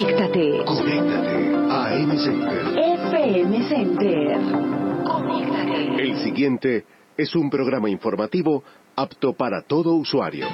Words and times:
Conéctate. 0.00 0.64
Conéctate 0.64 1.54
a 1.68 1.86
AM 1.86 2.16
Center. 2.18 2.62
FM 2.78 3.68
Center. 3.68 4.38
Conéctate. 5.02 6.02
El 6.02 6.22
siguiente 6.22 6.84
es 7.16 7.34
un 7.34 7.50
programa 7.50 7.90
informativo 7.90 8.62
apto 8.94 9.32
para 9.32 9.62
todo 9.62 9.94
usuario. 9.94 10.46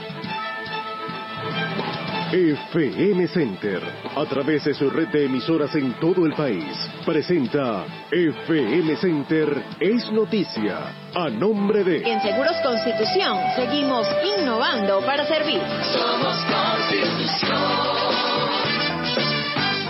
FM 2.32 3.28
Center, 3.28 3.82
a 4.16 4.24
través 4.24 4.64
de 4.64 4.72
su 4.72 4.88
red 4.88 5.08
de 5.08 5.26
emisoras 5.26 5.74
en 5.74 5.92
todo 6.00 6.24
el 6.24 6.32
país, 6.32 6.74
presenta 7.04 7.84
FM 8.10 8.96
Center 8.96 9.62
es 9.78 10.10
noticia, 10.10 11.10
a 11.14 11.28
nombre 11.28 11.84
de... 11.84 11.98
En 11.98 12.18
Seguros 12.22 12.56
Constitución 12.62 13.38
seguimos 13.56 14.06
innovando 14.38 15.00
para 15.04 15.26
servir. 15.26 15.60
Somos 15.92 16.34
Constitución. 16.46 18.23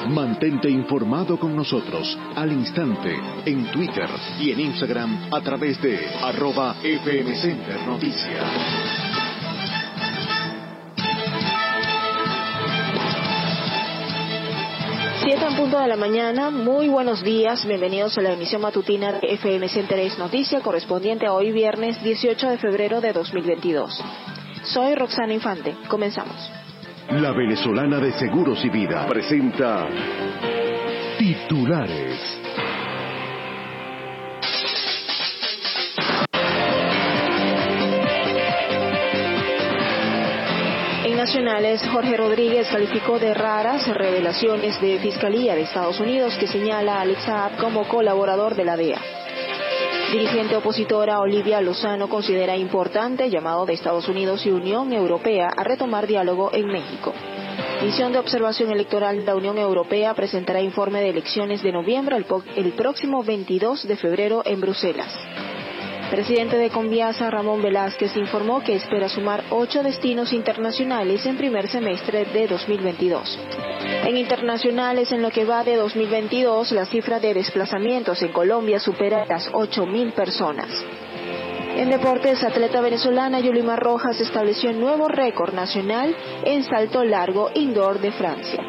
Mantente 0.08 0.68
informado 0.68 1.38
con 1.38 1.56
nosotros 1.56 2.18
al 2.36 2.52
instante 2.52 3.16
en 3.46 3.70
Twitter 3.72 4.08
y 4.38 4.50
en 4.50 4.60
Instagram 4.60 5.28
a 5.32 5.40
través 5.40 5.80
de 5.80 5.98
arroba 6.22 6.76
Noticias. 7.86 8.44
Siete 15.24 15.46
en 15.46 15.56
punto 15.56 15.80
de 15.80 15.88
la 15.88 15.96
mañana, 15.96 16.50
muy 16.50 16.88
buenos 16.88 17.22
días, 17.24 17.64
bienvenidos 17.66 18.18
a 18.18 18.20
la 18.20 18.32
emisión 18.32 18.60
matutina 18.60 19.12
de 19.12 19.32
FM 19.34 19.68
Center 19.70 19.98
es 20.00 20.18
Noticia 20.18 20.60
correspondiente 20.60 21.26
a 21.26 21.32
hoy 21.32 21.50
viernes 21.50 22.02
18 22.02 22.50
de 22.50 22.58
febrero 22.58 23.00
de 23.00 23.14
2022. 23.14 24.04
Soy 24.64 24.94
Roxana 24.94 25.32
Infante, 25.32 25.74
comenzamos. 25.88 26.63
La 27.10 27.32
venezolana 27.32 27.98
de 27.98 28.12
Seguros 28.12 28.64
y 28.64 28.70
Vida 28.70 29.06
presenta 29.06 29.86
titulares. 31.18 32.18
En 41.04 41.16
nacionales, 41.16 41.86
Jorge 41.92 42.16
Rodríguez 42.16 42.68
calificó 42.68 43.18
de 43.18 43.34
raras 43.34 43.86
revelaciones 43.86 44.80
de 44.80 44.98
Fiscalía 44.98 45.54
de 45.54 45.62
Estados 45.62 46.00
Unidos 46.00 46.36
que 46.38 46.46
señala 46.46 46.96
a 46.96 47.00
Alex 47.02 47.22
Saab 47.22 47.56
como 47.58 47.86
colaborador 47.86 48.54
de 48.54 48.64
la 48.64 48.76
DEA. 48.76 49.23
Dirigente 50.12 50.56
opositora 50.56 51.20
Olivia 51.20 51.60
Lozano 51.60 52.08
considera 52.08 52.56
importante 52.56 53.30
llamado 53.30 53.66
de 53.66 53.72
Estados 53.72 54.08
Unidos 54.08 54.46
y 54.46 54.50
Unión 54.50 54.92
Europea 54.92 55.48
a 55.56 55.64
retomar 55.64 56.06
diálogo 56.06 56.50
en 56.52 56.66
México. 56.66 57.12
Misión 57.82 58.12
de 58.12 58.18
Observación 58.18 58.70
Electoral 58.70 59.18
de 59.18 59.24
la 59.24 59.34
Unión 59.34 59.58
Europea 59.58 60.14
presentará 60.14 60.60
informe 60.60 61.00
de 61.00 61.10
elecciones 61.10 61.62
de 61.62 61.72
noviembre 61.72 62.16
el, 62.16 62.26
el 62.56 62.72
próximo 62.72 63.22
22 63.24 63.86
de 63.86 63.96
febrero 63.96 64.42
en 64.44 64.60
Bruselas. 64.60 65.12
Presidente 66.10 66.56
de 66.56 66.70
Conviasa, 66.70 67.30
Ramón 67.30 67.62
Velázquez, 67.62 68.16
informó 68.16 68.62
que 68.62 68.76
espera 68.76 69.08
sumar 69.08 69.44
ocho 69.50 69.82
destinos 69.82 70.32
internacionales 70.32 71.24
en 71.26 71.36
primer 71.36 71.68
semestre 71.68 72.26
de 72.26 72.46
2022. 72.46 73.38
En 74.04 74.16
internacionales, 74.16 75.10
en 75.12 75.22
lo 75.22 75.30
que 75.30 75.44
va 75.44 75.64
de 75.64 75.76
2022, 75.76 76.72
la 76.72 76.86
cifra 76.86 77.20
de 77.20 77.34
desplazamientos 77.34 78.22
en 78.22 78.32
Colombia 78.32 78.78
supera 78.78 79.24
las 79.26 79.50
8.000 79.50 80.12
personas. 80.12 80.68
En 81.76 81.90
deportes, 81.90 82.44
atleta 82.44 82.80
venezolana 82.80 83.40
Yulimar 83.40 83.80
Rojas 83.80 84.20
estableció 84.20 84.70
un 84.70 84.80
nuevo 84.80 85.08
récord 85.08 85.54
nacional 85.54 86.14
en 86.44 86.62
salto 86.62 87.02
largo 87.02 87.50
indoor 87.54 88.00
de 88.00 88.12
Francia. 88.12 88.62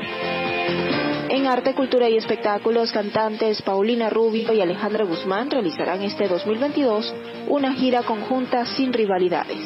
En 1.36 1.48
arte, 1.48 1.74
cultura 1.74 2.08
y 2.08 2.16
espectáculos, 2.16 2.94
cantantes 2.94 3.62
Paulina 3.62 4.10
Rubio 4.10 4.54
y 4.54 4.62
Alejandra 4.62 5.04
Guzmán 5.04 5.52
realizarán 5.52 6.02
este 6.02 6.30
2022 6.30 7.14
una 7.50 7.74
gira 7.74 8.04
conjunta 8.04 8.66
sin 8.66 8.94
rivalidades. 8.94 9.58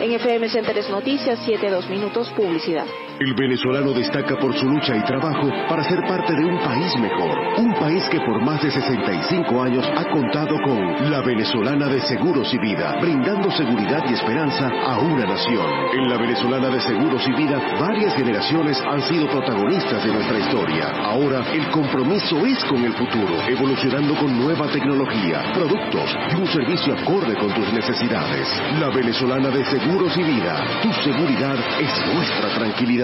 En 0.00 0.10
FM 0.10 0.48
Centers 0.48 0.90
Noticias, 0.90 1.38
7-2 1.46 1.88
minutos, 1.88 2.28
publicidad. 2.30 2.84
El 3.20 3.32
venezolano 3.34 3.92
destaca 3.92 4.36
por 4.36 4.52
su 4.58 4.66
lucha 4.66 4.96
y 4.96 5.04
trabajo 5.04 5.48
para 5.68 5.84
ser 5.84 6.00
parte 6.00 6.34
de 6.34 6.44
un 6.44 6.58
país 6.58 6.92
mejor. 6.98 7.38
Un 7.58 7.72
país 7.74 8.02
que 8.10 8.18
por 8.18 8.44
más 8.44 8.60
de 8.60 8.72
65 8.72 9.62
años 9.62 9.86
ha 9.96 10.10
contado 10.10 10.56
con 10.64 11.10
la 11.10 11.20
venezolana 11.20 11.86
de 11.86 12.00
Seguros 12.00 12.52
y 12.52 12.58
Vida, 12.58 12.98
brindando 13.00 13.52
seguridad 13.52 14.02
y 14.10 14.14
esperanza 14.14 14.68
a 14.68 14.98
una 14.98 15.26
nación. 15.26 15.64
En 15.94 16.10
la 16.10 16.18
venezolana 16.18 16.68
de 16.70 16.80
Seguros 16.80 17.22
y 17.28 17.32
Vida, 17.34 17.56
varias 17.78 18.16
generaciones 18.16 18.82
han 18.82 19.02
sido 19.02 19.28
protagonistas 19.28 20.04
de 20.04 20.12
nuestra 20.12 20.38
historia. 20.40 20.88
Ahora, 21.04 21.44
el 21.52 21.70
compromiso 21.70 22.44
es 22.44 22.64
con 22.64 22.82
el 22.82 22.94
futuro, 22.94 23.40
evolucionando 23.46 24.16
con 24.16 24.36
nueva 24.36 24.66
tecnología, 24.72 25.52
productos 25.54 26.16
y 26.32 26.40
un 26.40 26.46
servicio 26.48 26.94
acorde 26.94 27.36
con 27.36 27.54
tus 27.54 27.72
necesidades. 27.72 28.48
La 28.80 28.88
venezolana 28.88 29.50
de 29.50 29.64
Seguros 29.66 30.16
y 30.16 30.22
Vida, 30.24 30.60
tu 30.82 30.92
seguridad 31.04 31.56
es 31.78 32.14
nuestra 32.14 32.48
tranquilidad. 32.58 33.03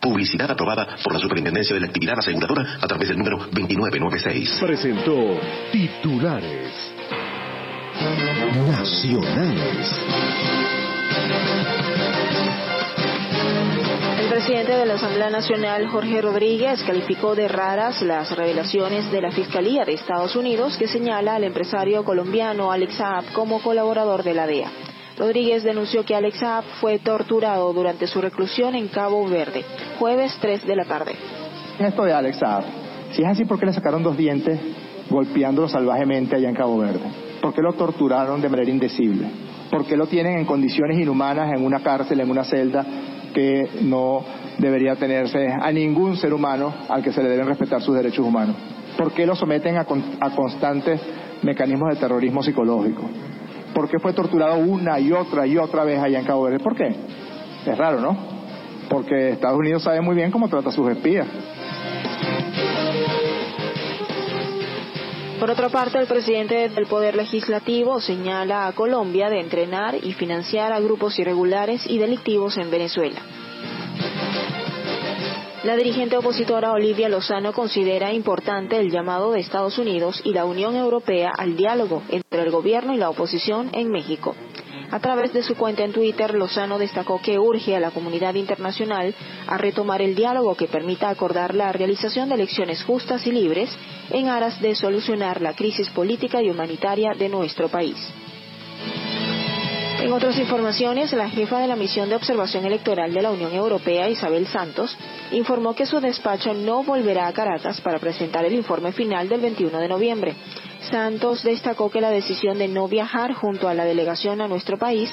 Publicidad 0.00 0.50
aprobada 0.50 0.96
por 1.04 1.12
la 1.12 1.20
Superintendencia 1.20 1.74
de 1.74 1.80
la 1.80 1.86
Actividad 1.86 2.18
Aseguradora 2.18 2.78
a 2.80 2.86
través 2.86 3.08
del 3.08 3.18
número 3.18 3.38
2996. 3.38 4.58
Presentó 4.60 5.38
titulares 5.70 6.72
nacionales. 8.66 9.92
El 14.18 14.28
presidente 14.28 14.72
de 14.72 14.86
la 14.86 14.94
Asamblea 14.94 15.30
Nacional, 15.30 15.86
Jorge 15.88 16.20
Rodríguez, 16.20 16.82
calificó 16.82 17.36
de 17.36 17.46
raras 17.46 18.02
las 18.02 18.36
revelaciones 18.36 19.10
de 19.12 19.20
la 19.20 19.30
Fiscalía 19.30 19.84
de 19.84 19.94
Estados 19.94 20.34
Unidos 20.34 20.76
que 20.76 20.88
señala 20.88 21.36
al 21.36 21.44
empresario 21.44 22.04
colombiano 22.04 22.72
Alex 22.72 22.96
Saab 22.96 23.32
como 23.32 23.62
colaborador 23.62 24.24
de 24.24 24.34
la 24.34 24.46
DEA. 24.46 24.70
Rodríguez 25.18 25.62
denunció 25.62 26.04
que 26.04 26.14
Alex 26.14 26.38
Saab 26.38 26.64
fue 26.80 26.98
torturado 26.98 27.72
durante 27.72 28.06
su 28.06 28.20
reclusión 28.20 28.74
en 28.74 28.88
Cabo 28.88 29.26
Verde, 29.28 29.64
jueves 29.98 30.36
3 30.40 30.66
de 30.66 30.76
la 30.76 30.84
tarde. 30.84 31.12
Esto 31.78 32.04
de 32.04 32.12
Alex 32.12 32.38
Saab, 32.38 32.64
si 33.12 33.22
es 33.22 33.28
así, 33.28 33.44
¿por 33.46 33.58
qué 33.58 33.66
le 33.66 33.72
sacaron 33.72 34.02
dos 34.02 34.16
dientes 34.16 34.60
golpeándolo 35.08 35.68
salvajemente 35.68 36.36
allá 36.36 36.50
en 36.50 36.54
Cabo 36.54 36.78
Verde? 36.78 37.00
¿Por 37.40 37.54
qué 37.54 37.62
lo 37.62 37.72
torturaron 37.72 38.42
de 38.42 38.48
manera 38.50 38.70
indecible? 38.70 39.26
¿Por 39.70 39.86
qué 39.86 39.96
lo 39.96 40.06
tienen 40.06 40.38
en 40.38 40.44
condiciones 40.44 40.98
inhumanas 40.98 41.50
en 41.56 41.64
una 41.64 41.80
cárcel, 41.80 42.20
en 42.20 42.30
una 42.30 42.44
celda 42.44 42.84
que 43.32 43.68
no 43.82 44.22
debería 44.58 44.96
tenerse 44.96 45.48
a 45.48 45.72
ningún 45.72 46.16
ser 46.16 46.34
humano 46.34 46.74
al 46.88 47.02
que 47.02 47.12
se 47.12 47.22
le 47.22 47.30
deben 47.30 47.46
respetar 47.46 47.80
sus 47.80 47.94
derechos 47.94 48.24
humanos? 48.26 48.56
¿Por 48.98 49.12
qué 49.12 49.24
lo 49.24 49.34
someten 49.34 49.78
a, 49.78 49.84
con, 49.84 50.02
a 50.20 50.30
constantes 50.30 51.00
mecanismos 51.42 51.94
de 51.94 52.00
terrorismo 52.00 52.42
psicológico? 52.42 53.08
¿Por 53.76 53.90
qué 53.90 53.98
fue 53.98 54.14
torturado 54.14 54.56
una 54.56 54.98
y 54.98 55.12
otra 55.12 55.46
y 55.46 55.58
otra 55.58 55.84
vez 55.84 56.02
allá 56.02 56.18
en 56.18 56.24
Cabo 56.24 56.44
Verde? 56.44 56.60
¿Por 56.60 56.74
qué? 56.74 56.96
Es 57.66 57.76
raro, 57.76 58.00
¿no? 58.00 58.16
Porque 58.88 59.32
Estados 59.32 59.58
Unidos 59.58 59.82
sabe 59.82 60.00
muy 60.00 60.16
bien 60.16 60.30
cómo 60.30 60.48
trata 60.48 60.70
a 60.70 60.72
sus 60.72 60.90
espías. 60.90 61.26
Por 65.38 65.50
otra 65.50 65.68
parte, 65.68 65.98
el 65.98 66.06
presidente 66.06 66.70
del 66.70 66.86
Poder 66.86 67.16
Legislativo 67.16 68.00
señala 68.00 68.66
a 68.66 68.72
Colombia 68.72 69.28
de 69.28 69.40
entrenar 69.40 69.94
y 70.02 70.14
financiar 70.14 70.72
a 70.72 70.80
grupos 70.80 71.18
irregulares 71.18 71.84
y 71.86 71.98
delictivos 71.98 72.56
en 72.56 72.70
Venezuela. 72.70 73.20
La 75.66 75.74
dirigente 75.74 76.16
opositora 76.16 76.70
Olivia 76.70 77.08
Lozano 77.08 77.52
considera 77.52 78.12
importante 78.12 78.78
el 78.78 78.88
llamado 78.88 79.32
de 79.32 79.40
Estados 79.40 79.78
Unidos 79.78 80.20
y 80.22 80.32
la 80.32 80.44
Unión 80.44 80.76
Europea 80.76 81.32
al 81.36 81.56
diálogo 81.56 82.04
entre 82.08 82.42
el 82.42 82.52
gobierno 82.52 82.94
y 82.94 82.98
la 82.98 83.10
oposición 83.10 83.70
en 83.72 83.90
México. 83.90 84.36
A 84.92 85.00
través 85.00 85.32
de 85.32 85.42
su 85.42 85.56
cuenta 85.56 85.82
en 85.82 85.92
Twitter, 85.92 86.36
Lozano 86.36 86.78
destacó 86.78 87.20
que 87.20 87.40
urge 87.40 87.74
a 87.74 87.80
la 87.80 87.90
comunidad 87.90 88.36
internacional 88.36 89.12
a 89.48 89.58
retomar 89.58 90.02
el 90.02 90.14
diálogo 90.14 90.54
que 90.54 90.68
permita 90.68 91.08
acordar 91.08 91.52
la 91.52 91.72
realización 91.72 92.28
de 92.28 92.36
elecciones 92.36 92.84
justas 92.84 93.26
y 93.26 93.32
libres 93.32 93.68
en 94.10 94.28
aras 94.28 94.60
de 94.60 94.76
solucionar 94.76 95.42
la 95.42 95.54
crisis 95.54 95.90
política 95.90 96.40
y 96.40 96.48
humanitaria 96.48 97.10
de 97.18 97.28
nuestro 97.28 97.68
país. 97.68 97.96
En 99.98 100.12
otras 100.12 100.38
informaciones, 100.38 101.12
la 101.14 101.28
jefa 101.28 101.58
de 101.58 101.66
la 101.66 101.74
misión 101.74 102.08
de 102.08 102.16
observación 102.16 102.64
electoral 102.66 103.12
de 103.14 103.22
la 103.22 103.30
Unión 103.30 103.52
Europea, 103.54 104.08
Isabel 104.08 104.46
Santos, 104.46 104.96
informó 105.32 105.74
que 105.74 105.86
su 105.86 106.00
despacho 106.00 106.52
no 106.52 106.84
volverá 106.84 107.26
a 107.26 107.32
Caracas 107.32 107.80
para 107.80 107.98
presentar 107.98 108.44
el 108.44 108.52
informe 108.52 108.92
final 108.92 109.28
del 109.28 109.40
21 109.40 109.78
de 109.78 109.88
noviembre. 109.88 110.36
Santos 110.90 111.42
destacó 111.42 111.90
que 111.90 112.00
la 112.00 112.10
decisión 112.10 112.58
de 112.58 112.68
no 112.68 112.88
viajar 112.88 113.32
junto 113.32 113.68
a 113.68 113.74
la 113.74 113.84
delegación 113.84 114.40
a 114.40 114.48
nuestro 114.48 114.78
país 114.78 115.10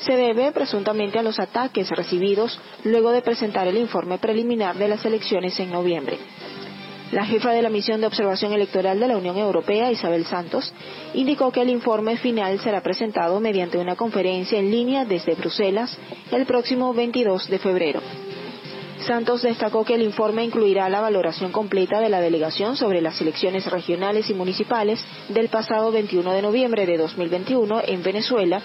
se 0.00 0.14
debe 0.14 0.52
presuntamente 0.52 1.18
a 1.18 1.22
los 1.22 1.40
ataques 1.40 1.88
recibidos 1.90 2.60
luego 2.84 3.10
de 3.10 3.22
presentar 3.22 3.66
el 3.66 3.78
informe 3.78 4.18
preliminar 4.18 4.76
de 4.76 4.88
las 4.88 5.04
elecciones 5.04 5.58
en 5.58 5.72
noviembre. 5.72 6.18
La 7.12 7.24
jefa 7.24 7.52
de 7.52 7.62
la 7.62 7.70
misión 7.70 8.02
de 8.02 8.06
observación 8.06 8.52
electoral 8.52 9.00
de 9.00 9.08
la 9.08 9.16
Unión 9.16 9.38
Europea, 9.38 9.90
Isabel 9.90 10.26
Santos, 10.26 10.74
indicó 11.14 11.50
que 11.50 11.62
el 11.62 11.70
informe 11.70 12.18
final 12.18 12.60
será 12.60 12.82
presentado 12.82 13.40
mediante 13.40 13.78
una 13.78 13.96
conferencia 13.96 14.58
en 14.58 14.70
línea 14.70 15.06
desde 15.06 15.34
Bruselas 15.34 15.96
el 16.30 16.44
próximo 16.44 16.92
22 16.92 17.48
de 17.48 17.58
febrero. 17.58 18.00
Santos 19.06 19.40
destacó 19.40 19.86
que 19.86 19.94
el 19.94 20.02
informe 20.02 20.44
incluirá 20.44 20.90
la 20.90 21.00
valoración 21.00 21.50
completa 21.50 21.98
de 21.98 22.10
la 22.10 22.20
delegación 22.20 22.76
sobre 22.76 23.00
las 23.00 23.18
elecciones 23.22 23.64
regionales 23.70 24.28
y 24.28 24.34
municipales 24.34 25.02
del 25.30 25.48
pasado 25.48 25.90
21 25.90 26.30
de 26.30 26.42
noviembre 26.42 26.84
de 26.84 26.98
2021 26.98 27.82
en 27.86 28.02
Venezuela 28.02 28.60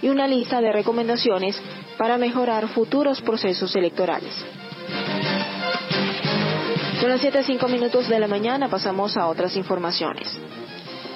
y 0.00 0.08
una 0.08 0.28
lista 0.28 0.60
de 0.60 0.70
recomendaciones 0.70 1.60
para 1.96 2.16
mejorar 2.16 2.68
futuros 2.68 3.20
procesos 3.22 3.74
electorales. 3.74 4.34
Son 7.08 7.16
las 7.16 7.48
7.05 7.48 7.70
minutos 7.70 8.06
de 8.06 8.18
la 8.18 8.28
mañana, 8.28 8.68
pasamos 8.68 9.16
a 9.16 9.28
otras 9.28 9.56
informaciones. 9.56 10.28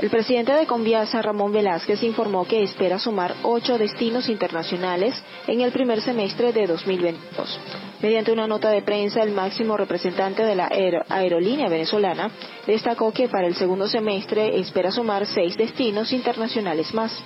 El 0.01 0.09
presidente 0.09 0.51
de 0.55 0.65
Conviasa, 0.65 1.21
Ramón 1.21 1.53
Velázquez, 1.53 2.03
informó 2.03 2.47
que 2.47 2.63
espera 2.63 2.99
sumar 2.99 3.35
ocho 3.43 3.77
destinos 3.77 4.31
internacionales 4.31 5.15
en 5.47 5.61
el 5.61 5.71
primer 5.71 6.01
semestre 6.01 6.55
de 6.55 6.67
2022. 6.67 7.61
Mediante 8.01 8.33
una 8.33 8.47
nota 8.47 8.71
de 8.71 8.81
prensa, 8.81 9.23
el 9.23 9.33
máximo 9.33 9.77
representante 9.77 10.43
de 10.45 10.55
la 10.55 10.71
aerolínea 11.11 11.69
venezolana 11.69 12.31
destacó 12.67 13.13
que 13.13 13.29
para 13.29 13.47
el 13.47 13.55
segundo 13.55 13.87
semestre 13.87 14.59
espera 14.61 14.91
sumar 14.91 15.27
seis 15.27 15.59
destinos 15.59 16.11
internacionales 16.15 16.95
más. 16.95 17.23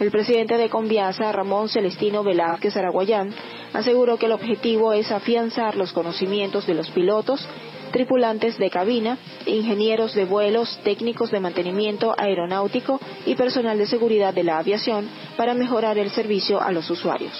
El 0.00 0.10
presidente 0.10 0.58
de 0.58 0.68
Conviasa, 0.68 1.30
Ramón 1.30 1.68
Celestino 1.68 2.24
Velázquez 2.24 2.76
Araguayán, 2.76 3.32
aseguró 3.72 4.16
que 4.16 4.26
el 4.26 4.32
objetivo 4.32 4.92
es 4.92 5.12
afianzar 5.12 5.76
los 5.76 5.92
conocimientos 5.92 6.66
de 6.66 6.74
los 6.74 6.90
pilotos 6.90 7.46
tripulantes 7.90 8.58
de 8.58 8.70
cabina, 8.70 9.18
ingenieros 9.46 10.14
de 10.14 10.24
vuelos, 10.24 10.78
técnicos 10.84 11.30
de 11.30 11.40
mantenimiento 11.40 12.14
aeronáutico 12.16 13.00
y 13.26 13.34
personal 13.34 13.78
de 13.78 13.86
seguridad 13.86 14.34
de 14.34 14.44
la 14.44 14.58
aviación 14.58 15.08
para 15.36 15.54
mejorar 15.54 15.98
el 15.98 16.10
servicio 16.10 16.60
a 16.60 16.72
los 16.72 16.88
usuarios. 16.90 17.32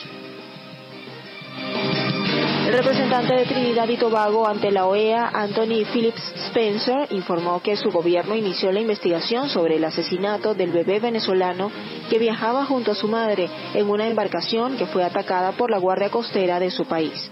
El 2.69 2.75
representante 2.75 3.33
de 3.33 3.47
Trinidad 3.47 3.89
y 3.89 3.97
Tobago 3.97 4.47
ante 4.47 4.71
la 4.71 4.85
OEA, 4.85 5.31
Anthony 5.33 5.87
Phillips 5.91 6.23
Spencer, 6.49 7.06
informó 7.12 7.62
que 7.62 7.77
su 7.77 7.91
gobierno 7.91 8.37
inició 8.37 8.71
la 8.73 8.81
investigación 8.81 9.49
sobre 9.49 9.77
el 9.77 9.85
asesinato 9.85 10.53
del 10.53 10.71
bebé 10.71 11.00
venezolano 11.00 11.71
que 12.11 12.19
viajaba 12.19 12.67
junto 12.67 12.91
a 12.91 12.95
su 12.95 13.09
madre 13.09 13.49
en 13.73 13.89
una 13.89 14.06
embarcación 14.06 14.77
que 14.77 14.85
fue 14.85 15.03
atacada 15.03 15.53
por 15.53 15.71
la 15.71 15.79
Guardia 15.79 16.11
Costera 16.11 16.61
de 16.61 16.71
su 16.71 16.85
país. 16.85 17.31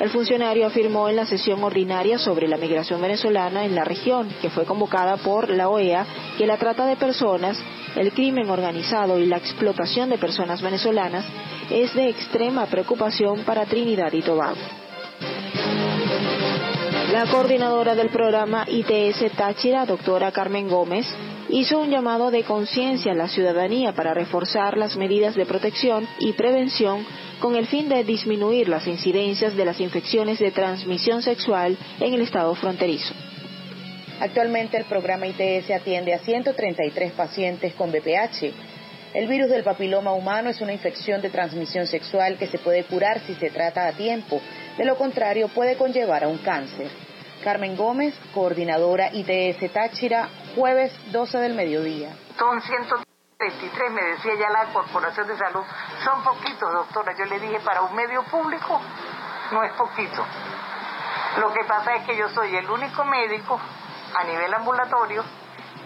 El 0.00 0.10
funcionario 0.10 0.66
afirmó 0.66 1.08
en 1.08 1.16
la 1.16 1.24
sesión 1.24 1.62
ordinaria 1.62 2.18
sobre 2.18 2.48
la 2.48 2.56
migración 2.56 3.00
venezolana 3.00 3.64
en 3.64 3.74
la 3.74 3.84
región, 3.84 4.28
que 4.42 4.50
fue 4.50 4.64
convocada 4.64 5.16
por 5.18 5.48
la 5.48 5.68
OEA, 5.68 6.04
que 6.36 6.46
la 6.46 6.56
trata 6.56 6.84
de 6.84 6.96
personas, 6.96 7.56
el 7.94 8.12
crimen 8.12 8.50
organizado 8.50 9.18
y 9.18 9.26
la 9.26 9.36
explotación 9.36 10.10
de 10.10 10.18
personas 10.18 10.60
venezolanas 10.60 11.24
es 11.70 11.94
de 11.94 12.08
extrema 12.08 12.66
preocupación 12.66 13.44
para 13.44 13.66
Trinidad 13.66 14.12
y 14.12 14.22
Tobago. 14.22 14.83
La 17.14 17.26
coordinadora 17.26 17.94
del 17.94 18.08
programa 18.08 18.66
ITS 18.68 19.36
Táchira, 19.36 19.86
doctora 19.86 20.32
Carmen 20.32 20.68
Gómez, 20.68 21.06
hizo 21.48 21.78
un 21.78 21.88
llamado 21.88 22.32
de 22.32 22.42
conciencia 22.42 23.12
a 23.12 23.14
la 23.14 23.28
ciudadanía 23.28 23.92
para 23.92 24.14
reforzar 24.14 24.76
las 24.76 24.96
medidas 24.96 25.36
de 25.36 25.46
protección 25.46 26.08
y 26.18 26.32
prevención 26.32 27.06
con 27.38 27.54
el 27.54 27.68
fin 27.68 27.88
de 27.88 28.02
disminuir 28.02 28.68
las 28.68 28.88
incidencias 28.88 29.54
de 29.54 29.64
las 29.64 29.78
infecciones 29.78 30.40
de 30.40 30.50
transmisión 30.50 31.22
sexual 31.22 31.78
en 32.00 32.14
el 32.14 32.20
estado 32.20 32.52
fronterizo. 32.56 33.14
Actualmente 34.18 34.76
el 34.76 34.84
programa 34.86 35.28
ITS 35.28 35.70
atiende 35.70 36.14
a 36.14 36.18
133 36.18 37.12
pacientes 37.12 37.74
con 37.74 37.92
BPH 37.92 38.74
el 39.14 39.28
virus 39.28 39.48
del 39.48 39.62
papiloma 39.62 40.12
humano 40.12 40.50
es 40.50 40.60
una 40.60 40.72
infección 40.72 41.22
de 41.22 41.30
transmisión 41.30 41.86
sexual 41.86 42.36
que 42.36 42.48
se 42.48 42.58
puede 42.58 42.82
curar 42.82 43.20
si 43.20 43.36
se 43.36 43.48
trata 43.48 43.86
a 43.86 43.92
tiempo. 43.92 44.40
De 44.76 44.84
lo 44.84 44.96
contrario, 44.96 45.46
puede 45.46 45.76
conllevar 45.76 46.24
a 46.24 46.28
un 46.28 46.38
cáncer. 46.38 46.88
Carmen 47.44 47.76
Gómez, 47.76 48.14
coordinadora 48.32 49.10
ITS 49.12 49.70
Táchira, 49.70 50.30
jueves 50.56 50.90
12 51.12 51.38
del 51.38 51.52
mediodía. 51.52 52.16
Son 52.38 52.58
123, 52.58 53.92
me 53.92 54.02
decía 54.02 54.32
ya 54.40 54.48
la 54.48 54.72
Corporación 54.72 55.28
de 55.28 55.36
Salud. 55.36 55.62
Son 56.02 56.24
poquitos, 56.24 56.72
doctora. 56.72 57.14
Yo 57.18 57.26
le 57.26 57.38
dije, 57.38 57.60
para 57.60 57.82
un 57.82 57.94
medio 57.94 58.22
público 58.24 58.80
no 59.52 59.62
es 59.62 59.72
poquito. 59.74 60.24
Lo 61.38 61.52
que 61.52 61.64
pasa 61.68 61.96
es 61.96 62.06
que 62.06 62.16
yo 62.16 62.30
soy 62.30 62.56
el 62.56 62.68
único 62.70 63.04
médico 63.04 63.60
a 64.16 64.24
nivel 64.24 64.54
ambulatorio 64.54 65.22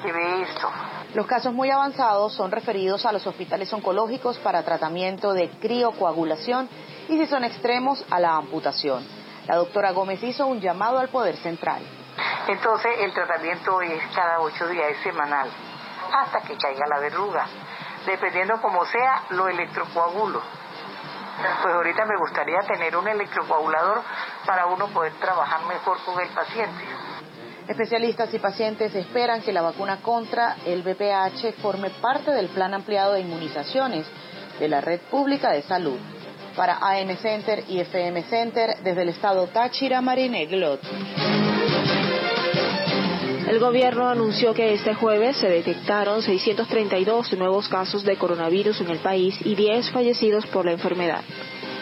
que 0.01 0.13
ve 0.13 0.43
esto. 0.43 0.71
Los 1.15 1.27
casos 1.27 1.53
muy 1.53 1.71
avanzados 1.71 2.35
son 2.35 2.53
referidos 2.53 3.05
a 3.05 3.11
los 3.11 3.27
hospitales 3.27 3.73
oncológicos 3.73 4.39
para 4.39 4.63
tratamiento 4.63 5.33
de 5.33 5.51
criocoagulación 5.59 6.69
y 7.09 7.19
si 7.19 7.27
son 7.27 7.43
extremos 7.43 8.05
a 8.11 8.21
la 8.21 8.37
amputación. 8.37 9.18
La 9.49 9.57
doctora 9.57 9.93
Gómez 9.93 10.23
hizo 10.23 10.47
un 10.47 10.61
llamado 10.61 10.99
al 10.99 11.09
Poder 11.09 11.35
Central. 11.39 11.81
Entonces 12.49 12.93
el 13.01 13.15
tratamiento 13.15 13.81
es 13.81 14.03
cada 14.15 14.41
ocho 14.41 14.69
días, 14.69 14.91
es 14.91 15.03
semanal, 15.03 15.49
hasta 16.13 16.43
que 16.43 16.55
caiga 16.59 16.87
la 16.87 16.99
verruga. 16.99 17.47
Dependiendo 18.05 18.61
como 18.61 18.85
sea, 18.85 19.23
lo 19.31 19.49
electrocoagulo. 19.49 20.43
Pues 21.63 21.75
ahorita 21.75 22.05
me 22.05 22.19
gustaría 22.19 22.61
tener 22.61 22.95
un 22.95 23.09
electrocoagulador 23.09 24.03
para 24.45 24.67
uno 24.67 24.89
poder 24.89 25.15
trabajar 25.15 25.65
mejor 25.65 25.97
con 26.05 26.21
el 26.21 26.29
paciente. 26.29 26.85
Especialistas 27.69 28.35
y 28.35 28.39
pacientes 28.39 28.95
esperan 28.95 29.41
que 29.41 29.53
la 29.53 29.63
vacuna 29.63 30.03
contra 30.03 30.57
el 30.67 30.83
VPH 30.83 31.55
forme 31.63 31.89
parte 31.89 32.33
del 32.33 32.49
plan 32.49 32.75
ampliado 32.75 33.15
de 33.15 33.21
inmunizaciones 33.21 34.07
de 34.59 34.69
la 34.69 34.83
red 34.83 35.01
pública 35.11 35.51
de 35.53 35.63
salud. 35.63 35.99
Para 36.59 36.79
AN 36.79 37.17
Center 37.19 37.63
y 37.69 37.79
FM 37.79 38.25
Center, 38.25 38.79
desde 38.83 39.03
el 39.03 39.11
estado 39.11 39.47
Táchira, 39.47 40.01
Marine 40.01 40.45
Glot. 40.47 40.81
El 43.49 43.61
gobierno 43.61 44.09
anunció 44.09 44.53
que 44.55 44.75
este 44.75 44.93
jueves 44.93 45.37
se 45.37 45.49
detectaron 45.49 46.21
632 46.21 47.35
nuevos 47.35 47.69
casos 47.69 48.03
de 48.03 48.17
coronavirus 48.17 48.81
en 48.81 48.91
el 48.91 48.99
país 48.99 49.37
y 49.45 49.55
10 49.55 49.93
fallecidos 49.93 50.49
por 50.49 50.65
la 50.65 50.73
enfermedad. 50.73 51.23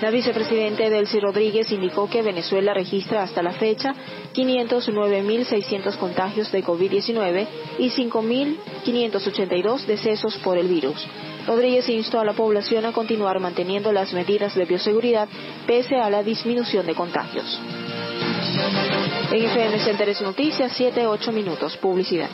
La 0.02 0.11
vicepresidenta 0.11 0.90
Delcy 0.90 1.20
Rodríguez 1.20 1.72
indicó 1.72 2.11
que 2.11 2.20
Venezuela 2.20 2.75
registra 2.75 3.22
hasta 3.22 3.43
la 3.43 3.52
fecha 3.52 3.94
509.600 4.34 5.96
contagios 5.96 6.52
de 6.52 6.62
COVID-19 6.62 7.46
y 7.79 7.88
5.582 7.93 9.87
decesos 9.87 10.37
por 10.44 10.58
el 10.58 10.69
virus. 10.69 11.02
Rodríguez 11.46 11.88
instó 11.88 12.20
a 12.20 12.25
la 12.25 12.32
población 12.32 12.84
a 12.87 12.93
continuar 12.93 13.38
manteniendo 13.40 13.93
las 13.93 14.12
medidas 14.12 14.54
de 14.54 14.64
bioseguridad 14.64 15.28
pese 15.66 15.96
a 15.96 16.10
la 16.10 16.22
disminución 16.22 16.87
de 16.87 16.94
contagios. 16.94 17.60
En 19.31 19.44
FM 19.44 19.78
Centeres 19.81 20.20
Noticias, 20.20 20.72
7-8 20.79 21.32
minutos. 21.32 21.76
Publicidad. 21.76 22.31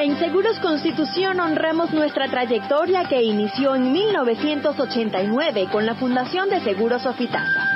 En 0.00 0.18
Seguros 0.18 0.58
Constitución 0.58 1.38
honramos 1.38 1.92
nuestra 1.92 2.28
trayectoria 2.28 3.04
que 3.04 3.22
inició 3.22 3.76
en 3.76 3.92
1989 3.92 5.68
con 5.70 5.86
la 5.86 5.94
Fundación 5.94 6.50
de 6.50 6.60
Seguros 6.60 7.02
Sofitasa. 7.02 7.71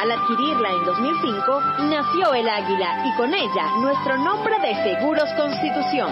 Al 0.00 0.10
adquirirla 0.12 0.70
en 0.70 0.84
2005, 0.86 1.60
nació 1.90 2.32
el 2.32 2.48
águila 2.48 3.04
y 3.04 3.14
con 3.18 3.34
ella 3.34 3.66
nuestro 3.82 4.16
nombre 4.16 4.58
de 4.60 4.74
Seguros 4.82 5.28
Constitución. 5.36 6.10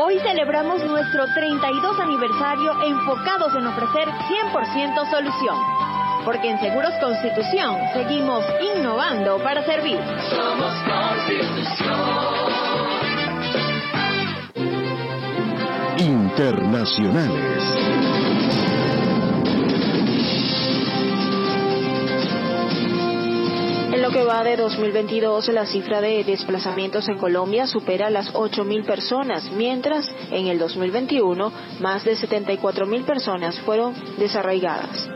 Hoy 0.00 0.18
celebramos 0.20 0.82
nuestro 0.84 1.26
32 1.34 2.00
aniversario 2.00 2.72
enfocados 2.82 3.54
en 3.54 3.66
ofrecer 3.66 4.08
100% 4.08 5.10
solución. 5.10 5.58
Porque 6.24 6.48
en 6.48 6.58
Seguros 6.58 6.94
Constitución 7.02 7.76
seguimos 7.92 8.42
innovando 8.74 9.36
para 9.42 9.62
servir. 9.62 10.00
Somos 10.30 10.72
Constitución. 10.84 12.48
internacionales. 15.98 18.17
Lo 24.08 24.14
que 24.14 24.24
va 24.24 24.42
de 24.42 24.56
2022, 24.56 25.48
la 25.48 25.66
cifra 25.66 26.00
de 26.00 26.24
desplazamientos 26.24 27.06
en 27.10 27.18
Colombia 27.18 27.66
supera 27.66 28.08
las 28.08 28.32
8.000 28.32 28.86
personas, 28.86 29.52
mientras 29.52 30.10
en 30.30 30.46
el 30.46 30.58
2021 30.58 31.52
más 31.80 32.04
de 32.04 32.16
74.000 32.16 33.04
personas 33.04 33.60
fueron 33.60 33.92
desarraigadas. 34.16 35.10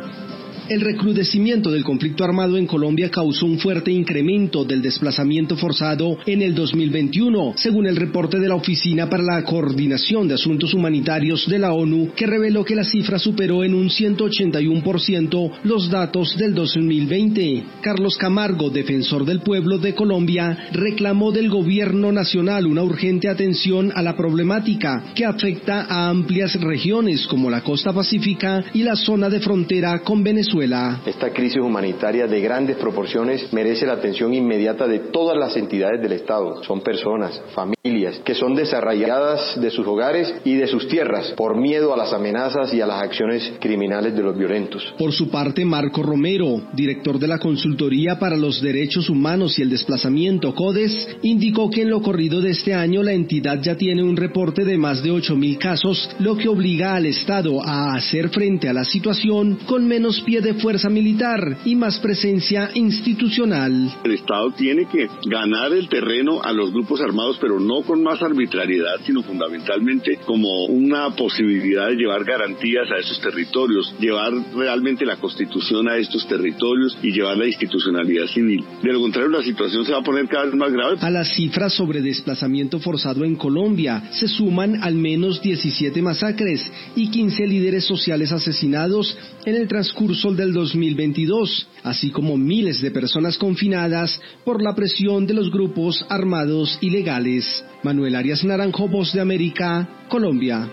El 0.68 0.80
recrudecimiento 0.80 1.72
del 1.72 1.82
conflicto 1.82 2.22
armado 2.22 2.56
en 2.56 2.66
Colombia 2.66 3.10
causó 3.10 3.46
un 3.46 3.58
fuerte 3.58 3.90
incremento 3.90 4.64
del 4.64 4.80
desplazamiento 4.80 5.56
forzado 5.56 6.18
en 6.24 6.40
el 6.40 6.54
2021, 6.54 7.54
según 7.56 7.86
el 7.86 7.96
reporte 7.96 8.38
de 8.38 8.48
la 8.48 8.54
Oficina 8.54 9.10
para 9.10 9.24
la 9.24 9.42
Coordinación 9.42 10.28
de 10.28 10.34
Asuntos 10.34 10.72
Humanitarios 10.72 11.48
de 11.48 11.58
la 11.58 11.72
ONU, 11.72 12.12
que 12.14 12.26
reveló 12.26 12.64
que 12.64 12.76
la 12.76 12.84
cifra 12.84 13.18
superó 13.18 13.64
en 13.64 13.74
un 13.74 13.88
181% 13.88 15.50
los 15.64 15.90
datos 15.90 16.36
del 16.36 16.54
2020. 16.54 17.64
Carlos 17.80 18.16
Camargo, 18.16 18.70
defensor 18.70 19.24
del 19.24 19.40
pueblo 19.40 19.78
de 19.78 19.94
Colombia, 19.94 20.68
reclamó 20.72 21.32
del 21.32 21.50
gobierno 21.50 22.12
nacional 22.12 22.66
una 22.66 22.84
urgente 22.84 23.28
atención 23.28 23.90
a 23.94 24.00
la 24.00 24.16
problemática 24.16 25.06
que 25.14 25.24
afecta 25.24 25.86
a 25.88 26.08
amplias 26.08 26.54
regiones 26.60 27.26
como 27.26 27.50
la 27.50 27.62
costa 27.62 27.92
pacífica 27.92 28.64
y 28.72 28.84
la 28.84 28.94
zona 28.94 29.28
de 29.28 29.40
frontera 29.40 29.98
con 30.04 30.22
Venezuela. 30.22 30.52
Esta 30.62 31.32
crisis 31.32 31.60
humanitaria 31.60 32.28
de 32.28 32.40
grandes 32.40 32.76
proporciones 32.76 33.52
merece 33.52 33.84
la 33.84 33.94
atención 33.94 34.32
inmediata 34.32 34.86
de 34.86 35.00
todas 35.00 35.36
las 35.36 35.56
entidades 35.56 36.00
del 36.00 36.12
Estado. 36.12 36.62
Son 36.62 36.82
personas, 36.82 37.42
familias, 37.52 38.20
que 38.24 38.36
son 38.36 38.54
desarraigadas 38.54 39.60
de 39.60 39.70
sus 39.72 39.84
hogares 39.84 40.32
y 40.44 40.54
de 40.54 40.68
sus 40.68 40.86
tierras 40.86 41.32
por 41.36 41.56
miedo 41.56 41.92
a 41.92 41.96
las 41.96 42.12
amenazas 42.12 42.72
y 42.72 42.80
a 42.80 42.86
las 42.86 43.02
acciones 43.02 43.54
criminales 43.58 44.14
de 44.14 44.22
los 44.22 44.38
violentos. 44.38 44.94
Por 44.96 45.12
su 45.12 45.30
parte, 45.30 45.64
Marco 45.64 46.00
Romero, 46.00 46.62
director 46.74 47.18
de 47.18 47.26
la 47.26 47.38
Consultoría 47.38 48.20
para 48.20 48.36
los 48.36 48.62
Derechos 48.62 49.10
Humanos 49.10 49.58
y 49.58 49.62
el 49.62 49.70
Desplazamiento 49.70 50.54
CODES, 50.54 51.16
indicó 51.22 51.70
que 51.70 51.82
en 51.82 51.90
lo 51.90 52.02
corrido 52.02 52.40
de 52.40 52.50
este 52.50 52.72
año 52.72 53.02
la 53.02 53.12
entidad 53.12 53.60
ya 53.60 53.74
tiene 53.74 54.04
un 54.04 54.16
reporte 54.16 54.64
de 54.64 54.78
más 54.78 55.02
de 55.02 55.10
8.000 55.10 55.58
casos, 55.58 56.08
lo 56.20 56.36
que 56.36 56.48
obliga 56.48 56.94
al 56.94 57.06
Estado 57.06 57.60
a 57.64 57.94
hacer 57.96 58.28
frente 58.28 58.68
a 58.68 58.72
la 58.72 58.84
situación 58.84 59.58
con 59.66 59.88
menos 59.88 60.20
pie 60.20 60.40
de 60.42 60.54
fuerza 60.54 60.88
militar 60.88 61.58
y 61.64 61.76
más 61.76 61.98
presencia 61.98 62.70
institucional. 62.74 63.94
El 64.04 64.12
Estado 64.12 64.50
tiene 64.52 64.86
que 64.86 65.08
ganar 65.26 65.72
el 65.72 65.88
terreno 65.88 66.42
a 66.42 66.52
los 66.52 66.72
grupos 66.72 67.00
armados, 67.00 67.38
pero 67.40 67.60
no 67.60 67.82
con 67.82 68.02
más 68.02 68.20
arbitrariedad, 68.22 69.00
sino 69.04 69.22
fundamentalmente 69.22 70.18
como 70.26 70.66
una 70.66 71.10
posibilidad 71.10 71.88
de 71.88 71.96
llevar 71.96 72.24
garantías 72.24 72.90
a 72.90 72.98
esos 72.98 73.20
territorios, 73.20 73.94
llevar 74.00 74.32
realmente 74.54 75.06
la 75.06 75.16
constitución 75.16 75.88
a 75.88 75.96
estos 75.96 76.26
territorios 76.26 76.96
y 77.02 77.12
llevar 77.12 77.36
la 77.36 77.46
institucionalidad 77.46 78.26
civil. 78.26 78.64
De 78.82 78.92
lo 78.92 79.00
contrario, 79.00 79.30
la 79.30 79.42
situación 79.42 79.84
se 79.84 79.92
va 79.92 79.98
a 79.98 80.02
poner 80.02 80.26
cada 80.28 80.46
vez 80.46 80.54
más 80.54 80.72
grave. 80.72 80.96
A 81.00 81.10
las 81.10 81.34
cifras 81.34 81.72
sobre 81.72 82.02
desplazamiento 82.02 82.80
forzado 82.80 83.24
en 83.24 83.36
Colombia 83.36 84.02
se 84.12 84.28
suman 84.28 84.82
al 84.82 84.94
menos 84.94 85.40
17 85.40 86.02
masacres 86.02 86.70
y 86.96 87.10
15 87.10 87.46
líderes 87.46 87.84
sociales 87.84 88.32
asesinados 88.32 89.16
en 89.44 89.56
el 89.56 89.68
transcurso 89.68 90.31
del 90.36 90.52
2022, 90.52 91.68
así 91.82 92.10
como 92.10 92.36
miles 92.36 92.80
de 92.80 92.90
personas 92.90 93.38
confinadas 93.38 94.20
por 94.44 94.62
la 94.62 94.74
presión 94.74 95.26
de 95.26 95.34
los 95.34 95.50
grupos 95.50 96.04
armados 96.08 96.78
ilegales. 96.80 97.64
Manuel 97.82 98.16
Arias 98.16 98.44
Naranjo, 98.44 98.88
Voz 98.88 99.12
de 99.12 99.20
América, 99.20 100.06
Colombia. 100.08 100.68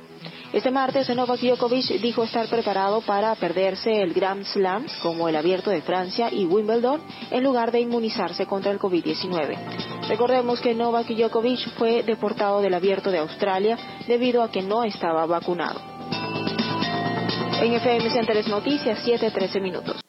Este 0.52 0.70
martes, 0.70 1.08
Novak 1.08 1.40
Djokovic 1.40 1.98
dijo 2.02 2.24
estar 2.24 2.46
preparado 2.46 3.00
para 3.00 3.34
perderse 3.36 4.02
el 4.02 4.12
Grand 4.12 4.44
Slam, 4.44 4.84
como 5.02 5.26
el 5.26 5.36
Abierto 5.36 5.70
de 5.70 5.80
Francia 5.80 6.28
y 6.30 6.44
Wimbledon, 6.44 7.00
en 7.30 7.42
lugar 7.42 7.72
de 7.72 7.80
inmunizarse 7.80 8.44
contra 8.44 8.70
el 8.70 8.78
COVID-19. 8.78 9.56
Recordemos 10.08 10.60
que 10.60 10.74
Novak 10.74 11.08
Djokovic 11.08 11.70
fue 11.78 12.02
deportado 12.02 12.60
del 12.60 12.74
Abierto 12.74 13.10
de 13.10 13.18
Australia 13.18 13.78
debido 14.06 14.42
a 14.42 14.50
que 14.50 14.60
no 14.60 14.84
estaba 14.84 15.24
vacunado. 15.24 15.80
En 17.62 17.72
FM 17.72 18.10
Centeres 18.10 18.46
Noticias, 18.48 18.98
7-13 19.06 19.62
minutos. 19.62 20.02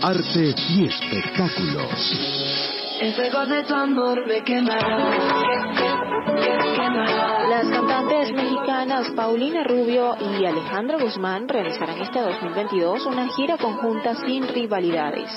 Arte 0.00 0.54
y 0.68 0.84
espectáculos. 0.86 2.12
El 3.00 3.14
fuego 3.14 3.46
de 3.46 3.64
tu 3.64 3.74
amor 3.74 4.28
me 4.28 4.44
quemará. 4.44 5.81
Las 7.48 7.66
cantantes 7.68 8.32
mexicanas 8.32 9.10
Paulina 9.14 9.62
Rubio 9.64 10.16
y 10.20 10.44
Alejandra 10.44 10.98
Guzmán 10.98 11.48
realizarán 11.48 12.00
este 12.00 12.20
2022 12.20 13.06
una 13.06 13.28
gira 13.28 13.58
conjunta 13.58 14.14
sin 14.14 14.48
rivalidades. 14.48 15.30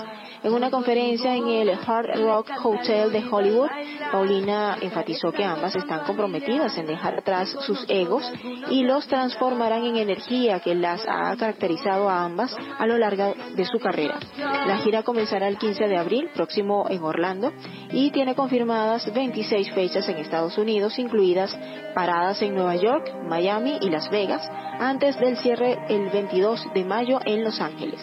En 0.46 0.54
una 0.54 0.70
conferencia 0.70 1.36
en 1.36 1.48
el 1.48 1.72
Hard 1.72 2.22
Rock 2.22 2.52
Hotel 2.64 3.12
de 3.12 3.26
Hollywood, 3.28 3.68
Paulina 4.12 4.78
enfatizó 4.80 5.32
que 5.32 5.44
ambas 5.44 5.76
están 5.76 6.06
comprometidas 6.06 6.78
en 6.78 6.86
dejar 6.86 7.16
atrás 7.16 7.50
sus 7.62 7.84
egos 7.88 8.32
y 8.70 8.84
los 8.84 9.08
transformarán 9.08 9.84
en 9.86 9.98
energía 9.98 10.60
que 10.60 10.76
las 10.76 11.04
ha 11.08 11.36
caracterizado 11.36 12.08
a 12.08 12.26
ambas 12.26 12.56
a 12.78 12.86
lo 12.86 12.96
largo 13.00 13.34
de 13.56 13.66
su 13.66 13.80
carrera. 13.80 14.20
La 14.38 14.78
gira 14.78 15.02
comenzará 15.02 15.48
el 15.48 15.58
15 15.58 15.88
de 15.88 15.98
abril 15.98 16.30
próximo 16.36 16.86
en 16.92 17.02
Orlando 17.02 17.52
y 17.92 18.12
tiene 18.12 18.36
confirmadas 18.36 19.12
26 19.12 19.72
fechas 19.72 20.08
en 20.10 20.18
Estados 20.18 20.60
Unidos, 20.60 20.85
incluidas 21.00 21.58
paradas 21.94 22.42
en 22.42 22.54
Nueva 22.54 22.76
York, 22.76 23.12
Miami 23.28 23.78
y 23.82 23.90
Las 23.90 24.10
Vegas, 24.10 24.48
antes 24.80 25.18
del 25.20 25.38
cierre 25.38 25.78
el 25.90 26.10
22 26.10 26.74
de 26.74 26.84
mayo 26.84 27.20
en 27.26 27.44
Los 27.44 27.60
Ángeles. 27.60 28.00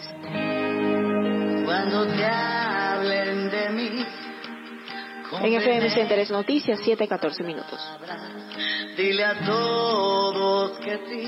Cuando 1.65 2.05
te 2.07 2.25
hablen 2.25 3.49
de 3.49 3.69
mí. 3.69 4.05
En 5.41 5.53
FM 5.53 5.89
Centeres 5.89 6.29
Noticias, 6.29 6.79
7-14 6.79 7.43
minutos. 7.43 7.79
Dile 8.95 9.25
a 9.25 9.39
todos 9.45 10.77
que 10.79 10.99
sí, 11.09 11.25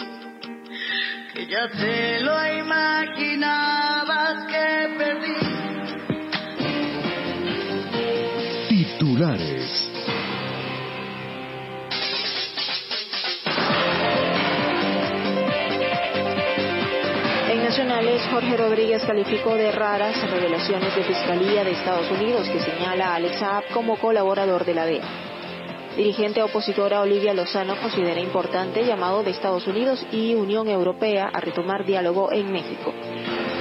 que 1.33 1.47
ya 1.47 1.67
te 1.69 2.19
lo 2.19 2.35
imaginabas 2.59 4.45
que 4.45 4.95
perdí. 4.97 5.35
Titulares. 8.69 9.94
Jorge 18.35 18.57
Rodríguez 18.57 19.01
calificó 19.05 19.55
de 19.55 19.71
raras 19.71 20.29
revelaciones 20.29 20.93
de 20.93 21.03
Fiscalía 21.05 21.63
de 21.63 21.71
Estados 21.71 22.11
Unidos 22.11 22.45
que 22.49 22.59
señala 22.59 23.13
a 23.13 23.15
Alex 23.15 23.39
Saab 23.39 23.63
como 23.73 23.95
colaborador 23.95 24.65
de 24.65 24.73
la 24.73 24.85
DEA. 24.85 25.03
Dirigente 25.95 26.43
opositora 26.43 26.99
Olivia 26.99 27.33
Lozano 27.33 27.77
considera 27.77 28.19
importante 28.19 28.85
llamado 28.85 29.23
de 29.23 29.31
Estados 29.31 29.65
Unidos 29.67 30.05
y 30.11 30.33
Unión 30.33 30.67
Europea 30.67 31.31
a 31.33 31.39
retomar 31.39 31.85
diálogo 31.85 32.29
en 32.33 32.51
México. 32.51 32.93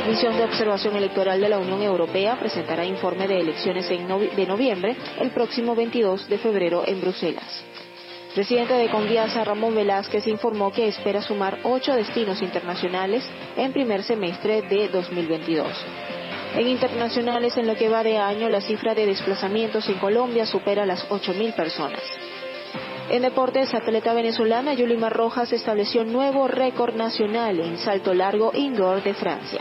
Misión 0.09 0.37
de 0.37 0.43
Observación 0.43 0.97
Electoral 0.97 1.41
de 1.41 1.51
la 1.51 1.61
Unión 1.61 1.81
Europea 1.81 2.37
presentará 2.41 2.85
informe 2.85 3.29
de 3.29 3.39
elecciones 3.39 3.89
de 3.89 4.47
noviembre 4.49 4.97
el 5.21 5.31
próximo 5.31 5.77
22 5.77 6.29
de 6.29 6.39
febrero 6.39 6.83
en 6.85 7.01
Bruselas. 7.01 7.65
Presidente 8.35 8.75
de 8.75 8.91
Conviasa, 8.91 9.45
Ramón 9.45 9.77
Velázquez, 9.77 10.27
informó 10.27 10.73
que 10.73 10.89
espera 10.89 11.23
sumar 11.23 11.61
ocho 11.63 11.95
destinos 11.95 12.43
internacionales 12.43 13.23
en 13.57 13.73
primer 13.73 14.03
semestre 14.03 14.63
de 14.63 14.89
2022. 14.89 15.69
En 16.57 16.67
internacionales, 16.67 17.57
en 17.57 17.69
lo 17.69 17.77
que 17.77 17.89
va 17.89 18.03
de 18.03 18.19
año, 18.19 18.49
la 18.49 18.61
cifra 18.61 18.93
de 18.93 19.07
desplazamientos 19.07 19.89
en 19.89 20.01
Colombia 20.01 20.47
supera 20.47 20.85
las 20.85 21.09
8.000 21.11 21.55
personas. 21.55 22.03
En 23.09 23.23
deportes, 23.23 23.73
atleta 23.73 24.13
venezolana 24.15 24.75
Yulimar 24.75 25.13
Rojas 25.13 25.53
estableció 25.53 26.05
nuevo 26.05 26.49
récord 26.49 26.97
nacional 26.97 27.61
en 27.61 27.79
salto 27.79 28.15
largo 28.15 28.51
indoor 28.53 29.05
de 29.05 29.15
Francia. 29.15 29.61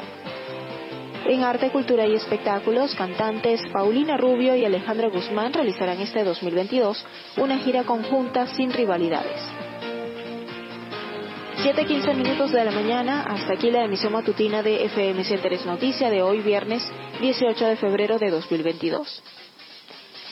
En 1.26 1.42
arte, 1.42 1.70
cultura 1.70 2.06
y 2.06 2.16
espectáculos, 2.16 2.94
cantantes 2.96 3.62
Paulina 3.72 4.18
Rubio 4.18 4.58
y 4.58 4.66
Alejandra 4.66 5.08
Guzmán 5.08 5.54
realizarán 5.54 6.02
este 6.02 6.22
2022 6.26 7.06
una 7.38 7.60
gira 7.60 7.84
conjunta 7.84 8.46
sin 8.48 8.74
rivalidades. 8.74 9.40
7.15 11.64 12.16
minutos 12.16 12.52
de 12.52 12.66
la 12.66 12.72
mañana, 12.72 13.22
hasta 13.22 13.54
aquí 13.54 13.72
la 13.72 13.86
emisión 13.86 14.12
matutina 14.12 14.62
de 14.62 14.84
FM 14.84 15.24
Centeres 15.24 15.66
Noticia 15.66 16.10
de 16.10 16.22
hoy 16.22 16.42
viernes 16.42 16.84
18 17.22 17.68
de 17.68 17.78
febrero 17.78 18.20
de 18.20 18.30
2022. 18.30 19.24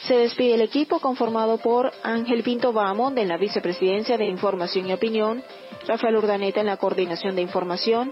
Se 0.07 0.15
despide 0.17 0.55
el 0.55 0.61
equipo 0.61 0.99
conformado 0.99 1.57
por 1.59 1.93
Ángel 2.03 2.43
Pinto 2.43 2.73
Bamón 2.73 3.17
en 3.17 3.29
la 3.29 3.37
Vicepresidencia 3.37 4.17
de 4.17 4.25
Información 4.25 4.89
y 4.89 4.93
Opinión, 4.93 5.41
Rafael 5.87 6.17
Urdaneta 6.17 6.59
en 6.59 6.65
la 6.65 6.75
Coordinación 6.75 7.37
de 7.37 7.43
Información, 7.43 8.11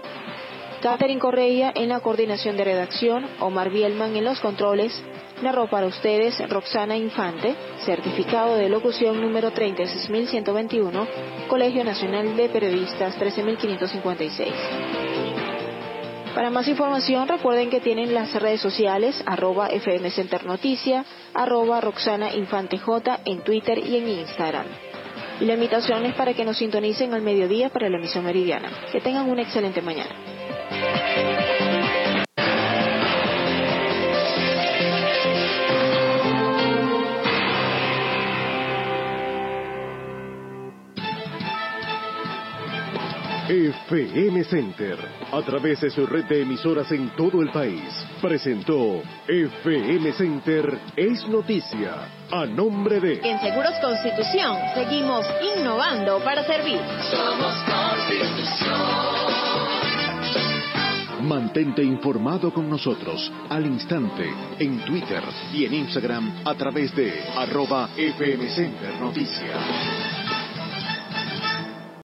Catherine 0.80 1.20
Correia 1.20 1.72
en 1.74 1.90
la 1.90 2.00
coordinación 2.00 2.56
de 2.56 2.64
redacción, 2.64 3.26
Omar 3.40 3.68
Bielman 3.68 4.16
en 4.16 4.24
los 4.24 4.40
controles, 4.40 4.98
narró 5.42 5.68
para 5.68 5.86
ustedes 5.86 6.38
Roxana 6.48 6.96
Infante, 6.96 7.54
certificado 7.84 8.56
de 8.56 8.70
locución 8.70 9.20
número 9.20 9.50
36121, 9.50 11.06
Colegio 11.48 11.84
Nacional 11.84 12.34
de 12.34 12.48
Periodistas 12.48 13.14
13556. 13.16 14.54
Para 16.34 16.48
más 16.48 16.66
información 16.66 17.28
recuerden 17.28 17.68
que 17.68 17.80
tienen 17.80 18.14
las 18.14 18.32
redes 18.40 18.62
sociales 18.62 19.22
arroba 19.26 19.66
FM 19.66 20.10
arroba 21.34 21.80
Roxana 21.82 22.32
Infante 22.34 22.80
en 23.26 23.40
Twitter 23.42 23.78
y 23.78 23.98
en 23.98 24.08
Instagram. 24.08 24.64
Y 25.40 25.44
la 25.44 25.54
invitación 25.54 26.06
es 26.06 26.14
para 26.14 26.32
que 26.32 26.44
nos 26.46 26.56
sintonicen 26.56 27.12
al 27.12 27.20
mediodía 27.20 27.68
para 27.68 27.90
la 27.90 27.98
emisión 27.98 28.24
meridiana. 28.24 28.70
Que 28.92 29.00
tengan 29.00 29.28
una 29.28 29.42
excelente 29.42 29.82
mañana. 29.82 30.29
FM 43.90 44.44
Center, 44.44 44.96
a 45.32 45.42
través 45.42 45.80
de 45.80 45.90
su 45.90 46.06
red 46.06 46.24
de 46.26 46.42
emisoras 46.42 46.90
en 46.92 47.10
todo 47.16 47.42
el 47.42 47.50
país, 47.50 47.82
presentó 48.22 49.02
FM 49.26 50.12
Center 50.12 50.78
es 50.96 51.26
noticia, 51.26 52.08
a 52.30 52.46
nombre 52.46 53.00
de... 53.00 53.20
En 53.22 53.40
Seguros 53.40 53.74
Constitución 53.82 54.56
seguimos 54.74 55.26
innovando 55.56 56.22
para 56.22 56.44
servir. 56.44 56.80
Somos 57.10 57.54
Constitución. 57.64 59.39
Mantente 61.30 61.84
informado 61.84 62.52
con 62.52 62.68
nosotros 62.68 63.30
al 63.50 63.64
instante 63.64 64.28
en 64.58 64.80
Twitter 64.80 65.22
y 65.52 65.64
en 65.64 65.74
Instagram 65.74 66.42
a 66.44 66.56
través 66.56 66.92
de 66.96 67.22
arroba 67.36 67.88
FM 67.96 68.48
Noticias. 68.98 69.99